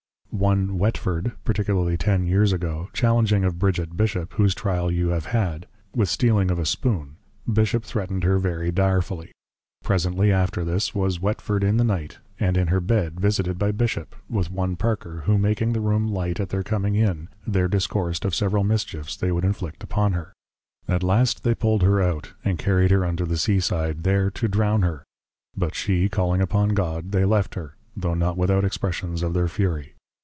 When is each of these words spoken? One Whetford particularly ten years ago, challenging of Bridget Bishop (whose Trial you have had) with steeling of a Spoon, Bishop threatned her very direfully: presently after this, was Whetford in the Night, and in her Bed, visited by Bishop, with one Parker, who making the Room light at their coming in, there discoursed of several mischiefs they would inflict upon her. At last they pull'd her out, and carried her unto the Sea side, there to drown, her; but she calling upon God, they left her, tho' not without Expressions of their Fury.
One 0.33 0.77
Whetford 0.79 1.33
particularly 1.43 1.97
ten 1.97 2.25
years 2.25 2.53
ago, 2.53 2.87
challenging 2.93 3.43
of 3.43 3.59
Bridget 3.59 3.97
Bishop 3.97 4.31
(whose 4.35 4.55
Trial 4.55 4.89
you 4.89 5.09
have 5.09 5.25
had) 5.27 5.67
with 5.93 6.07
steeling 6.07 6.49
of 6.49 6.57
a 6.57 6.65
Spoon, 6.65 7.17
Bishop 7.51 7.83
threatned 7.83 8.23
her 8.23 8.39
very 8.39 8.71
direfully: 8.71 9.33
presently 9.83 10.31
after 10.31 10.63
this, 10.63 10.95
was 10.95 11.17
Whetford 11.19 11.65
in 11.65 11.75
the 11.75 11.83
Night, 11.83 12.19
and 12.39 12.55
in 12.55 12.67
her 12.69 12.79
Bed, 12.79 13.19
visited 13.19 13.59
by 13.59 13.73
Bishop, 13.73 14.15
with 14.29 14.49
one 14.49 14.77
Parker, 14.77 15.23
who 15.25 15.37
making 15.37 15.73
the 15.73 15.81
Room 15.81 16.07
light 16.07 16.39
at 16.39 16.47
their 16.47 16.63
coming 16.63 16.95
in, 16.95 17.27
there 17.45 17.67
discoursed 17.67 18.23
of 18.23 18.33
several 18.33 18.63
mischiefs 18.63 19.17
they 19.17 19.33
would 19.33 19.45
inflict 19.45 19.83
upon 19.83 20.13
her. 20.13 20.31
At 20.87 21.03
last 21.03 21.43
they 21.43 21.53
pull'd 21.53 21.81
her 21.83 22.01
out, 22.01 22.33
and 22.45 22.57
carried 22.57 22.89
her 22.91 23.03
unto 23.03 23.25
the 23.25 23.37
Sea 23.37 23.59
side, 23.59 24.03
there 24.03 24.31
to 24.31 24.47
drown, 24.47 24.81
her; 24.83 25.03
but 25.57 25.75
she 25.75 26.07
calling 26.07 26.39
upon 26.39 26.69
God, 26.69 27.11
they 27.11 27.25
left 27.25 27.55
her, 27.55 27.75
tho' 27.97 28.13
not 28.13 28.37
without 28.37 28.63
Expressions 28.65 29.23
of 29.23 29.33
their 29.33 29.49
Fury. 29.49 29.93